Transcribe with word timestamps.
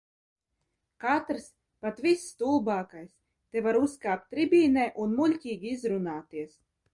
Katrs, 1.03 1.49
pat 1.85 2.01
visstulbākais, 2.05 3.11
te 3.57 3.63
var 3.67 3.79
uzkāpt 3.83 4.27
tribīnē 4.33 4.89
un 5.05 5.15
muļķīgi 5.21 5.71
izrunāties. 5.77 6.59